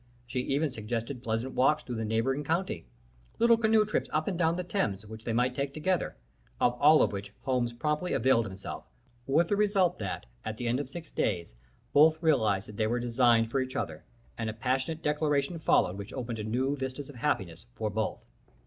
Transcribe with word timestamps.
She 0.25 0.39
even 0.39 0.71
suggested 0.71 1.21
pleasant 1.21 1.53
walks 1.53 1.83
through 1.83 1.97
the 1.97 2.05
neighboring 2.05 2.43
country, 2.43 2.87
little 3.37 3.55
canoe 3.55 3.85
trips 3.85 4.09
up 4.11 4.27
and 4.27 4.35
down 4.35 4.55
the 4.55 4.63
Thames, 4.63 5.05
which 5.05 5.23
they 5.25 5.31
might 5.31 5.53
take 5.53 5.75
together, 5.75 6.15
of 6.59 6.73
all 6.81 7.03
of 7.03 7.11
which 7.11 7.35
Holmes 7.41 7.71
promptly 7.71 8.11
availed 8.13 8.47
himself, 8.47 8.87
with 9.27 9.47
the 9.49 9.55
result 9.55 9.99
that, 9.99 10.25
at 10.43 10.57
the 10.57 10.67
end 10.67 10.79
of 10.79 10.89
six 10.89 11.11
days, 11.11 11.53
both 11.93 12.17
realized 12.23 12.67
that 12.67 12.77
they 12.77 12.87
were 12.87 12.99
designed 12.99 13.51
for 13.51 13.59
each 13.61 13.75
other, 13.75 14.03
and 14.39 14.49
a 14.49 14.53
passionate 14.53 15.03
declaration 15.03 15.59
followed 15.59 15.99
which 15.99 16.13
opened 16.13 16.43
new 16.47 16.75
vistas 16.75 17.07
of 17.07 17.17
happiness 17.17 17.67
for 17.75 17.91
both. 17.91 18.25